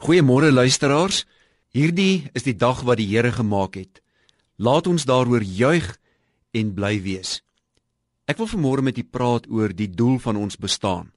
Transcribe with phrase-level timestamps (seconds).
[0.00, 1.26] Goeiemôre luisteraars.
[1.76, 3.98] Hierdie is die dag wat die Here gemaak het.
[4.56, 5.90] Laat ons daaroor juig
[6.56, 7.42] en bly wees.
[8.24, 11.10] Ek wil vanmôre met u praat oor die doel van ons bestaan.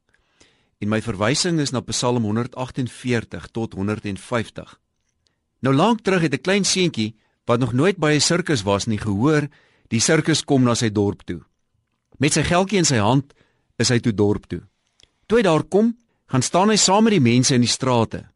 [0.84, 4.76] En my verwysing is na Psalm 148 tot 150.
[5.64, 7.16] Nou lank terug het 'n klein seentjie
[7.48, 9.48] wat nog nooit by 'n sirkus was nie gehoor,
[9.88, 11.40] die sirkus kom na sy dorp toe.
[12.20, 13.34] Met sy geldjie in sy hand
[13.80, 14.62] is hy toe dorp toe.
[15.28, 15.98] Toe hy daar kom,
[16.28, 18.33] gaan staan hy saam met die mense in die strate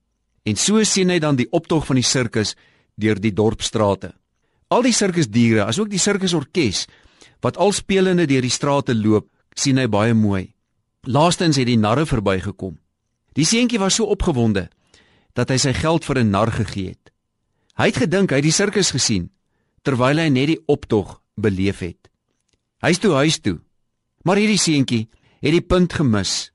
[0.48, 2.56] En so sien hy dan die optog van die sirkus
[2.96, 4.14] deur die dorpstrate.
[4.72, 6.86] Al die sirkusdiere, asook die sirkusorkes
[7.44, 10.48] wat al spelende deur die strate loop, sien hy baie mooi.
[11.08, 12.78] Laastens het die narre verbygekom.
[13.38, 14.68] Die seentjie was so opgewonde
[15.38, 17.12] dat hy sy geld vir 'n nar gegee het.
[17.78, 19.30] Hy het gedink hy het die sirkus gesien
[19.84, 22.10] terwyl hy net die optog beleef het.
[22.82, 23.60] Hy's toe huis toe.
[24.24, 25.08] Maar hierdie seentjie
[25.40, 26.52] het die punt gemis.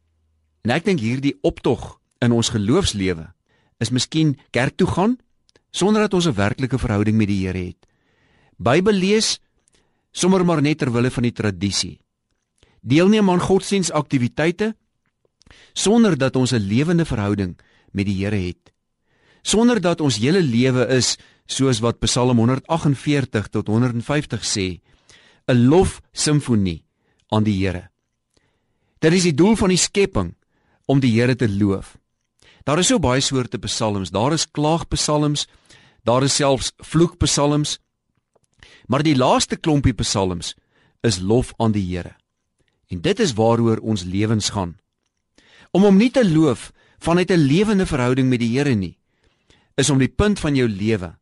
[0.64, 3.32] En ek dink hierdie optog in ons geloofslewe
[3.82, 5.18] is miskien kerk toe gaan
[5.72, 7.86] sonder dat ons 'n werklike verhouding met die Here het.
[8.56, 9.40] Bybel lees
[10.12, 12.00] sommer maar net ter wille van die tradisie.
[12.80, 14.76] Deelneem aan godsdienstaktiwiteite
[15.72, 17.58] sonder dat ons 'n lewende verhouding
[17.92, 18.72] met die Here het.
[19.42, 24.80] Sonder dat ons hele lewe is soos wat Psalm 148 tot 150 sê,
[25.46, 26.84] 'n lof simfonie
[27.28, 27.90] aan die Here.
[28.98, 30.34] Dit is die doel van die skepping
[30.86, 31.96] om die Here te loof.
[32.64, 34.10] Daar is so baie soorte psalms.
[34.10, 35.46] Daar is klaagpsalms,
[36.02, 37.78] daar is selfs vloekpsalms.
[38.86, 40.54] Maar die laaste klompie psalms
[41.02, 42.14] is lof aan die Here.
[42.88, 44.76] En dit is waaroor ons lewens gaan.
[45.72, 48.98] Om hom nie te loof vanuit 'n lewende verhouding met die Here nie,
[49.74, 51.18] is om die punt van jou lewe,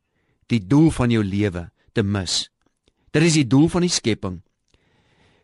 [0.47, 2.51] die doel van jou lewe te mis.
[3.11, 4.43] Dit is die doel van die skepping.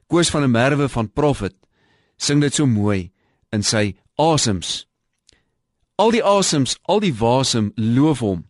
[0.07, 1.55] Koos van 'n merwe van Prophet
[2.17, 3.13] sing dit so mooi
[3.53, 4.87] in sy asems
[5.97, 8.43] Al die asems, al die wasem loof hom.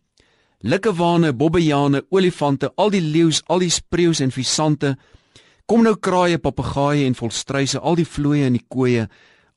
[0.67, 4.97] Likkewane, bobbejane, olifante, al die leeu's, al die spreeus en visante,
[5.63, 9.05] kom nou kraaie, papegaaie en volstruise, al die vlooie en die koeie,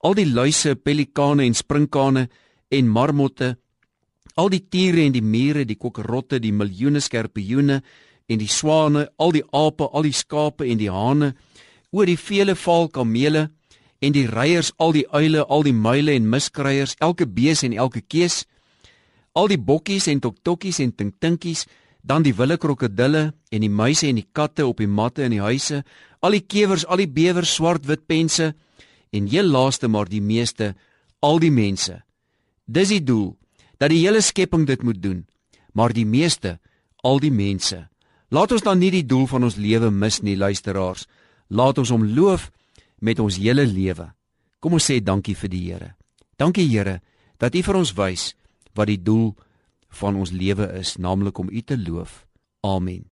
[0.06, 2.28] al die luise, pelikane en sprinkane
[2.70, 3.56] en marmotte,
[4.38, 7.80] al die tiere en die mure, die kokkerotte, die miljoene skerpioene
[8.30, 11.32] en die swane, al die ape, al die skape en die hane,
[11.90, 13.48] oor die vele valkamele
[14.00, 18.00] en die reiers, al die uile, al die muile en miskryers, elke bees en elke
[18.00, 18.44] kees,
[19.36, 21.66] al die bokkies en toktokkies en tinktinkies,
[22.02, 25.44] dan die wilde krokodille en die muise en die katte op die matte in die
[25.44, 25.82] huise,
[26.24, 28.52] al die kewers, al die bewers, swart-wit pense
[29.12, 30.74] en heel laaste maar die meeste,
[31.20, 32.00] al die mense.
[32.64, 33.34] Dis die doel
[33.80, 35.24] dat die hele skepping dit moet doen,
[35.72, 36.58] maar die meeste,
[37.04, 37.86] al die mense.
[38.30, 41.06] Laat ons dan nie die doel van ons lewe mis nie, luisteraars.
[41.48, 42.50] Laat ons hom loof
[43.00, 44.10] met ons hele lewe.
[44.60, 45.94] Kom ons sê dankie vir die Here.
[46.36, 47.00] Dankie Here
[47.40, 48.30] dat U vir ons wys
[48.76, 49.32] wat die doel
[50.00, 52.26] van ons lewe is, naamlik om U te loof.
[52.62, 53.08] Amen.